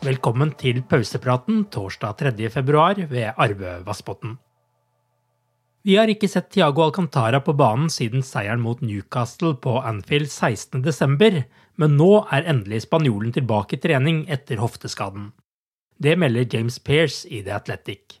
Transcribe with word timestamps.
Velkommen 0.00 0.54
til 0.56 0.78
pausepraten 0.88 1.66
torsdag 1.68 2.22
3. 2.22 2.46
februar 2.48 2.96
ved 3.10 3.34
Arve 3.36 3.74
Vassbotn. 3.84 4.30
Vi 5.84 5.98
har 6.00 6.08
ikke 6.08 6.28
sett 6.32 6.48
Tiago 6.54 6.86
Alcantara 6.86 7.42
på 7.44 7.52
banen 7.52 7.90
siden 7.92 8.24
seieren 8.24 8.62
mot 8.64 8.80
Newcastle 8.80 9.58
på 9.60 9.74
Anfield 9.84 10.32
16.12., 10.32 11.42
men 11.76 11.98
nå 12.00 12.08
er 12.32 12.48
endelig 12.48 12.86
spanjolen 12.86 13.34
tilbake 13.36 13.76
i 13.76 13.82
trening 13.84 14.22
etter 14.32 14.62
hofteskaden. 14.64 15.34
Det 16.00 16.16
melder 16.16 16.48
James 16.48 16.80
Pearce 16.80 17.28
i 17.28 17.42
The 17.44 17.58
Athletic. 17.58 18.16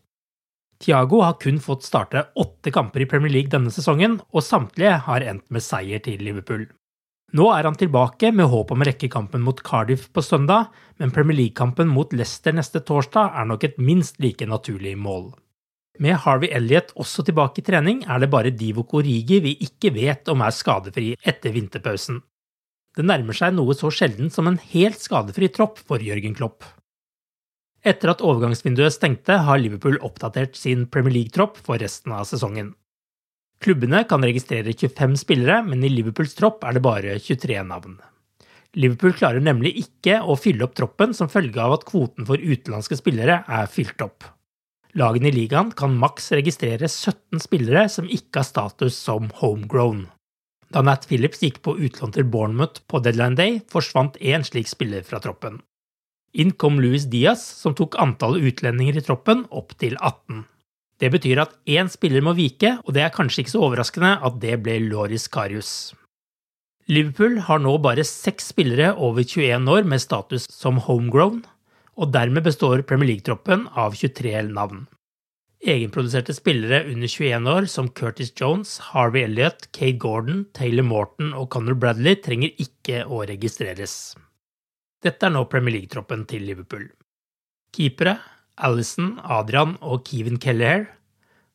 Tiago 0.84 1.22
har 1.24 1.40
kun 1.40 1.62
fått 1.64 1.88
starte 1.88 2.26
åtte 2.36 2.74
kamper 2.76 3.06
i 3.06 3.08
Premier 3.08 3.32
League 3.32 3.54
denne 3.56 3.72
sesongen, 3.72 4.20
og 4.36 4.44
samtlige 4.44 4.98
har 5.08 5.24
endt 5.32 5.48
med 5.48 5.64
seier 5.64 6.04
til 6.04 6.20
Liverpool. 6.28 6.68
Nå 7.30 7.44
er 7.54 7.62
han 7.68 7.76
tilbake 7.78 8.32
med 8.34 8.48
håp 8.50 8.72
om 8.74 8.82
å 8.82 8.86
rekke 8.88 9.10
kampen 9.12 9.44
mot 9.46 9.60
Cardiff 9.62 10.08
på 10.10 10.22
søndag, 10.24 10.72
men 10.98 11.12
Premier 11.14 11.36
League-kampen 11.38 11.86
mot 11.86 12.10
Leicester 12.10 12.56
neste 12.56 12.82
torsdag 12.82 13.36
er 13.38 13.46
nok 13.46 13.66
et 13.68 13.78
minst 13.78 14.18
like 14.22 14.48
naturlig 14.50 14.96
mål. 14.98 15.28
Med 16.02 16.16
Harvey 16.24 16.50
Elliot 16.56 16.90
også 16.98 17.22
tilbake 17.28 17.62
i 17.62 17.66
trening 17.66 18.02
er 18.08 18.18
det 18.22 18.30
bare 18.32 18.50
Divo 18.50 18.82
Origi 18.98 19.38
vi 19.44 19.54
ikke 19.62 19.92
vet 19.94 20.30
om 20.32 20.42
er 20.42 20.56
skadefri 20.56 21.12
etter 21.22 21.54
vinterpausen. 21.54 22.18
Det 22.96 23.06
nærmer 23.06 23.36
seg 23.36 23.54
noe 23.54 23.76
så 23.78 23.92
sjelden 23.94 24.32
som 24.34 24.48
en 24.50 24.58
helt 24.72 24.98
skadefri 24.98 25.52
tropp 25.54 25.78
for 25.78 26.02
Jørgen 26.02 26.34
Klopp. 26.34 26.64
Etter 27.86 28.10
at 28.12 28.24
overgangsvinduet 28.26 28.92
stengte, 28.92 29.38
har 29.46 29.60
Liverpool 29.60 30.00
oppdatert 30.04 30.58
sin 30.58 30.88
Premier 30.90 31.20
League-tropp 31.20 31.62
for 31.62 31.78
resten 31.80 32.12
av 32.12 32.26
sesongen. 32.28 32.74
Klubbene 33.60 34.06
kan 34.08 34.22
registrere 34.24 34.72
25 34.72 35.18
spillere, 35.20 35.60
men 35.66 35.84
i 35.84 35.90
Liverpools 35.92 36.32
tropp 36.38 36.64
er 36.64 36.78
det 36.78 36.84
bare 36.84 37.18
23 37.20 37.58
navn. 37.68 37.98
Liverpool 38.80 39.12
klarer 39.18 39.42
nemlig 39.42 39.74
ikke 39.82 40.20
å 40.22 40.36
fylle 40.38 40.64
opp 40.64 40.76
troppen 40.78 41.12
som 41.16 41.28
følge 41.28 41.60
av 41.60 41.74
at 41.74 41.84
kvoten 41.88 42.24
for 42.28 42.40
utenlandske 42.40 42.96
spillere 42.96 43.42
er 43.44 43.68
fylt 43.68 44.00
opp. 44.04 44.24
Lagene 44.96 45.28
i 45.30 45.34
ligaen 45.34 45.74
kan 45.76 45.92
maks 45.98 46.32
registrere 46.34 46.88
17 46.88 47.42
spillere 47.42 47.84
som 47.92 48.08
ikke 48.10 48.40
har 48.40 48.48
status 48.48 48.96
som 48.96 49.28
homegrown. 49.42 50.06
Da 50.70 50.82
Nat 50.86 51.04
Phillips 51.10 51.42
gikk 51.42 51.60
på 51.66 51.76
utlån 51.82 52.14
til 52.14 52.26
Bournemouth 52.30 52.84
på 52.88 53.02
deadline 53.02 53.36
day, 53.38 53.58
forsvant 53.70 54.16
én 54.22 54.46
slik 54.46 54.70
spiller 54.70 55.04
fra 55.06 55.20
troppen. 55.22 55.60
Inn 56.32 56.54
kom 56.54 56.78
Louis 56.78 57.08
Diaz, 57.10 57.42
som 57.42 57.74
tok 57.74 57.98
antallet 57.98 58.46
utlendinger 58.52 59.00
i 59.00 59.04
troppen 59.04 59.44
opp 59.50 59.74
til 59.82 59.98
18. 59.98 60.44
Det 61.00 61.08
betyr 61.14 61.40
at 61.40 61.56
én 61.64 61.88
spiller 61.88 62.20
må 62.24 62.34
vike, 62.36 62.74
og 62.84 62.92
det 62.92 63.06
er 63.06 63.14
kanskje 63.14 63.44
ikke 63.44 63.54
så 63.54 63.64
overraskende 63.64 64.12
at 64.20 64.36
det 64.42 64.58
ble 64.64 64.76
Loris 64.84 65.26
Karius. 65.32 65.72
Liverpool 66.90 67.38
har 67.46 67.60
nå 67.62 67.76
bare 67.80 68.04
seks 68.04 68.50
spillere 68.52 68.92
over 68.98 69.24
21 69.24 69.68
år 69.70 69.86
med 69.88 70.02
status 70.02 70.48
som 70.52 70.80
homegrown, 70.84 71.44
og 71.96 72.12
dermed 72.12 72.44
består 72.44 72.82
Premier 72.82 73.14
League-troppen 73.14 73.68
av 73.78 73.96
23 73.96 74.42
navn. 74.50 74.88
Egenproduserte 75.60 76.32
spillere 76.32 76.86
under 76.88 77.08
21 77.08 77.48
år 77.52 77.66
som 77.68 77.90
Curtis 77.92 78.32
Jones, 78.36 78.78
Harvey 78.92 79.26
Elliot, 79.28 79.68
Kate 79.76 79.98
Gordon, 80.00 80.46
Taylor 80.56 80.86
Morton 80.88 81.34
og 81.36 81.50
Conor 81.52 81.76
Bradley 81.76 82.16
trenger 82.24 82.56
ikke 82.64 83.04
å 83.04 83.20
registreres. 83.28 84.16
Dette 85.04 85.28
er 85.28 85.32
nå 85.32 85.44
Premier 85.52 85.76
League-troppen 85.76 86.24
til 86.28 86.48
Liverpool. 86.48 86.88
Keepere 87.76 88.16
Alison, 88.56 89.18
Adrian 89.22 89.76
og 89.80 90.04
Kevin 90.04 90.38
Kelleher. 90.38 90.88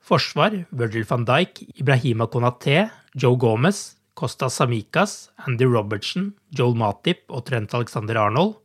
Forsvar 0.06 0.54
Virgil 0.72 1.06
van 1.10 1.26
Dijk, 1.26 1.64
Ibrahima 1.80 2.28
Konaté, 2.30 2.90
Joe 3.16 3.38
Gomez, 3.38 3.96
Costa 4.14 4.50
Samikas, 4.50 5.32
Andy 5.48 5.66
Robertson, 5.66 6.34
Joel 6.52 6.76
Matip 6.78 7.26
og 7.30 7.46
Trent 7.46 7.74
Alexander 7.74 8.20
Arnold. 8.22 8.62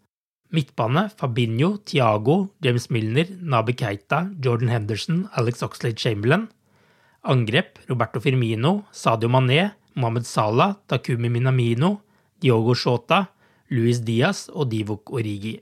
Midtbane 0.52 1.08
Fabinho, 1.16 1.76
Tiago, 1.86 2.50
James 2.62 2.90
Milner, 2.90 3.26
Nabi 3.40 3.72
Keita, 3.72 4.30
Jordan 4.42 4.68
Henderson, 4.68 5.28
Alex 5.36 5.62
Oxlade 5.62 5.98
Chamberlain. 5.98 6.48
Angrep 7.22 7.78
Roberto 7.88 8.20
Firmino, 8.20 8.84
Sadio 8.92 9.28
Mané, 9.28 9.72
Mohammed 9.94 10.26
Salah, 10.26 10.76
Takumi 10.86 11.28
Minamino, 11.28 12.02
Diogo 12.40 12.74
Shota, 12.74 13.28
Luis 13.70 14.00
Diaz 14.00 14.48
og 14.52 14.70
Divok 14.70 15.12
Origi. 15.12 15.58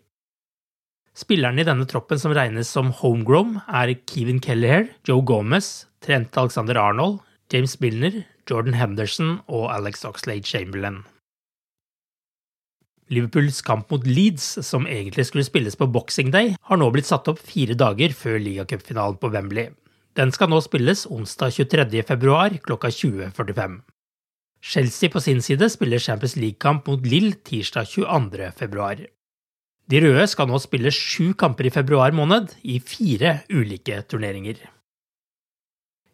Spillerne 1.18 1.64
i 1.64 1.66
denne 1.66 1.86
troppen 1.90 2.20
som 2.20 2.30
regnes 2.36 2.68
som 2.70 2.92
homegrown, 2.94 3.56
er 3.66 3.96
Kevin 4.06 4.38
Kelleher, 4.44 4.86
Joe 5.08 5.24
Gomez, 5.26 5.88
Trent 6.04 6.36
Alexander 6.38 6.78
Arnold, 6.78 7.18
James 7.50 7.74
Milner, 7.82 8.20
Jordan 8.46 8.76
Henderson 8.78 9.40
og 9.48 9.66
Alex 9.74 10.04
Oxlade 10.06 10.46
Chamberlain. 10.46 11.02
Liverpools 13.10 13.62
kamp 13.64 13.90
mot 13.90 14.06
Leeds, 14.06 14.46
som 14.66 14.86
egentlig 14.86 15.26
skulle 15.26 15.48
spilles 15.48 15.74
på 15.80 15.88
Boxing 15.90 16.30
Day, 16.30 16.54
har 16.60 16.78
nå 16.78 16.90
blitt 16.94 17.08
satt 17.08 17.26
opp 17.32 17.40
fire 17.40 17.74
dager 17.74 18.14
før 18.14 18.38
ligacupfinalen 18.44 19.18
på 19.18 19.32
Wembley. 19.32 19.72
Den 20.14 20.30
skal 20.34 20.52
nå 20.52 20.60
spilles 20.62 21.06
onsdag 21.08 21.56
23. 21.56 22.02
februar 22.06 22.54
klokka 22.62 22.93
20.45. 22.94 23.81
Chelsea 24.60 25.10
på 25.10 25.22
sin 25.25 25.43
side 25.43 25.70
spiller 25.72 26.02
Champions 26.02 26.37
League-kamp 26.37 26.87
mot 26.90 27.06
Lill 27.06 27.32
tirsdag 27.46 27.88
22. 27.90 29.08
De 29.88 30.00
røde 30.05 30.26
skal 30.29 30.50
nå 30.50 30.58
spille 30.61 30.93
sju 30.93 31.32
kamper 31.38 31.69
i 31.69 31.73
februar 31.73 32.12
måned 32.12 32.52
i 32.61 32.76
fire 32.85 33.38
ulike 33.49 34.02
turneringer. 34.05 34.58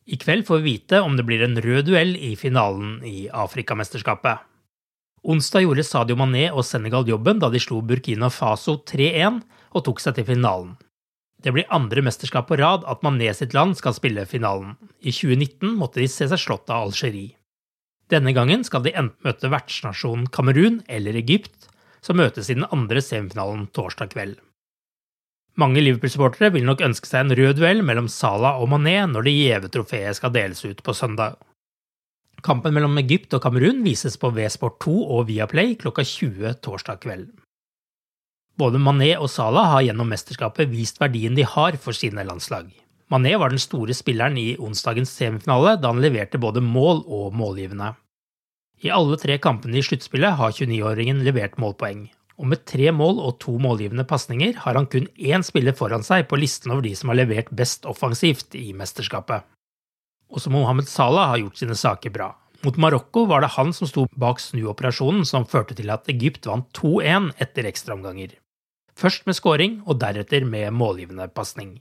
I 0.04 0.18
kveld 0.20 0.44
får 0.46 0.60
vi 0.60 0.74
vite 0.76 1.00
om 1.02 1.16
det 1.16 1.24
blir 1.26 1.42
en 1.42 1.58
rød 1.58 1.88
duell 1.88 2.12
i 2.14 2.34
finalen 2.38 3.00
i 3.08 3.26
Afrikamesterskapet. 3.32 4.44
Onsdag 5.24 5.64
gjorde 5.64 5.86
Sadio 5.88 6.16
Mané 6.20 6.50
og 6.52 6.66
Senegal 6.68 7.08
jobben 7.08 7.40
da 7.40 7.48
de 7.50 7.58
slo 7.62 7.80
Burkina 7.80 8.28
Faso 8.30 8.76
3-1 8.84 9.40
og 9.74 9.86
tok 9.86 10.02
seg 10.04 10.18
til 10.18 10.28
finalen. 10.28 10.74
Det 11.42 11.52
blir 11.52 11.68
andre 11.72 12.04
mesterskap 12.04 12.46
på 12.48 12.60
rad 12.60 12.84
at 12.88 13.02
Mané 13.04 13.32
sitt 13.34 13.56
land 13.56 13.74
skal 13.80 13.96
spille 13.96 14.22
finalen. 14.28 14.76
I 15.00 15.10
2019 15.10 15.74
måtte 15.80 16.00
de 16.00 16.06
se 16.08 16.28
seg 16.30 16.40
slått 16.40 16.70
av 16.70 16.86
Algerie. 16.86 17.34
Denne 18.12 18.36
gangen 18.36 18.62
skal 18.68 18.84
de 18.84 18.92
enten 18.94 19.24
møte 19.24 19.50
vertsnasjonen 19.50 20.28
Kamerun 20.32 20.82
eller 20.92 21.16
Egypt, 21.18 21.72
som 22.04 22.20
møtes 22.20 22.50
i 22.50 22.58
den 22.58 22.68
andre 22.68 23.00
semifinalen 23.02 23.66
torsdag 23.72 24.12
kveld. 24.12 24.36
Mange 25.60 25.82
Liverpool-supportere 25.84 26.50
vil 26.56 26.66
nok 26.66 26.82
ønske 26.82 27.06
seg 27.06 27.24
en 27.24 27.36
rød 27.38 27.60
duell 27.60 27.82
mellom 27.86 28.08
Salah 28.10 28.58
og 28.60 28.72
Mané 28.72 28.96
når 29.06 29.28
det 29.28 29.34
gjeve 29.36 29.70
trofeet 29.70 30.18
skal 30.18 30.34
deles 30.34 30.64
ut 30.66 30.82
på 30.82 30.94
søndag. 30.96 31.38
Kampen 32.44 32.74
mellom 32.76 32.98
Egypt 33.00 33.36
og 33.38 33.44
Kamerun 33.44 33.84
vises 33.86 34.18
på 34.20 34.32
V-Sport 34.34 34.80
2 34.84 34.94
og 35.16 35.28
Viaplay 35.30 35.76
klokka 35.80 36.04
20 36.04 36.58
torsdag 36.64 37.00
kveld. 37.06 37.28
Både 38.58 38.78
Mané 38.82 39.14
og 39.16 39.30
Salah 39.30 39.70
har 39.72 39.86
gjennom 39.86 40.10
mesterskapet 40.10 40.68
vist 40.70 41.00
verdien 41.00 41.38
de 41.38 41.46
har 41.46 41.78
for 41.80 41.96
sine 41.96 42.26
landslag. 42.26 42.68
Mané 43.10 43.36
var 43.38 43.54
den 43.54 43.62
store 43.62 43.94
spilleren 43.94 44.36
i 44.40 44.56
onsdagens 44.58 45.14
semifinale 45.14 45.76
da 45.78 45.90
han 45.92 46.02
leverte 46.02 46.40
både 46.42 46.62
mål 46.64 47.04
og 47.06 47.34
målgivende. 47.38 47.94
I 48.82 48.90
alle 48.90 49.16
tre 49.20 49.38
kampene 49.38 49.78
i 49.78 49.84
sluttspillet 49.84 50.36
har 50.38 50.52
29-åringen 50.52 51.22
levert 51.24 51.56
målpoeng, 51.62 52.08
og 52.40 52.50
med 52.50 52.64
tre 52.66 52.90
mål 52.92 53.20
og 53.22 53.38
to 53.44 53.54
målgivende 53.62 54.06
pasninger 54.08 54.56
har 54.64 54.74
han 54.74 54.88
kun 54.90 55.06
én 55.14 55.44
spiller 55.46 55.76
foran 55.78 56.02
seg 56.06 56.26
på 56.28 56.38
listen 56.40 56.74
over 56.74 56.82
de 56.86 56.94
som 56.98 57.12
har 57.12 57.20
levert 57.20 57.52
best 57.54 57.86
offensivt 57.86 58.56
i 58.58 58.72
mesterskapet. 58.76 59.46
Også 60.34 60.50
Mohammed 60.50 60.90
Salah 60.90 61.30
har 61.30 61.44
gjort 61.44 61.60
sine 61.60 61.76
saker 61.78 62.10
bra. 62.10 62.32
Mot 62.64 62.78
Marokko 62.80 63.26
var 63.28 63.44
det 63.44 63.52
han 63.54 63.74
som 63.76 63.86
sto 63.86 64.06
bak 64.16 64.40
snuoperasjonen 64.40 65.26
som 65.28 65.44
førte 65.46 65.76
til 65.78 65.92
at 65.92 66.08
Egypt 66.10 66.48
vant 66.48 66.66
2-1 66.74 67.34
etter 67.44 67.68
ekstraomganger. 67.68 68.32
Først 68.96 69.26
med 69.26 69.36
scoring, 69.36 69.82
og 69.86 69.98
deretter 70.00 70.46
med 70.46 70.72
målgivende 70.72 71.26
pasning. 71.28 71.76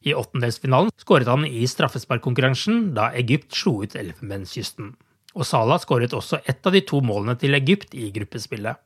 I 0.00 0.14
åttendelsfinalen 0.16 0.92
skåret 0.96 1.28
han 1.28 1.44
i 1.44 1.66
straffesparkkonkurransen 1.68 2.94
da 2.96 3.10
Egypt 3.20 3.52
slo 3.52 3.82
ut 3.84 3.96
Elfenbenskysten. 3.98 4.94
Og 5.38 5.46
Salah 5.46 5.78
skåret 5.82 6.14
også 6.16 6.40
ett 6.50 6.66
av 6.66 6.74
de 6.74 6.82
to 6.86 7.00
målene 7.04 7.36
til 7.38 7.54
Egypt 7.58 7.94
i 7.94 8.10
gruppespillet. 8.14 8.80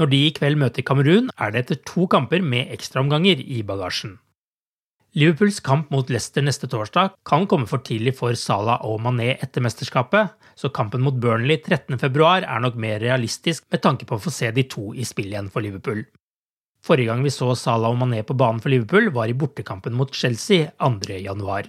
Når 0.00 0.08
de 0.08 0.18
i 0.26 0.34
kveld 0.34 0.58
møter 0.60 0.84
Kamerun, 0.84 1.30
er 1.36 1.52
det 1.52 1.64
etter 1.64 1.80
to 1.88 2.06
kamper 2.10 2.44
med 2.44 2.72
ekstraomganger 2.72 3.40
i 3.40 3.62
bagasjen. 3.66 4.18
Liverpools 5.12 5.58
kamp 5.60 5.90
mot 5.92 6.08
Leicester 6.08 6.40
neste 6.44 6.68
torsdag 6.72 7.12
kan 7.28 7.44
komme 7.44 7.68
for 7.68 7.84
tidlig 7.84 8.14
for 8.16 8.32
Salah 8.38 8.80
og 8.88 9.02
Mané 9.04 9.34
etter 9.34 9.60
mesterskapet, 9.60 10.32
så 10.56 10.70
kampen 10.72 11.04
mot 11.04 11.18
Burnley 11.20 11.58
13.2 11.60 12.24
er 12.40 12.64
nok 12.64 12.78
mer 12.80 12.96
realistisk 13.02 13.66
med 13.72 13.82
tanke 13.84 14.08
på 14.08 14.16
å 14.16 14.22
få 14.24 14.32
se 14.32 14.48
de 14.56 14.64
to 14.72 14.94
i 14.96 15.04
spill 15.04 15.28
igjen 15.28 15.52
for 15.52 15.64
Liverpool. 15.64 16.00
Forrige 16.82 17.12
gang 17.12 17.20
vi 17.22 17.30
så 17.30 17.52
Salah 17.54 17.92
og 17.92 18.00
Mané 18.00 18.22
på 18.24 18.34
banen 18.34 18.64
for 18.64 18.72
Liverpool, 18.72 19.12
var 19.12 19.28
i 19.28 19.36
bortekampen 19.36 19.92
mot 19.94 20.16
Chelsea 20.16 20.72
2.1. 20.80 21.68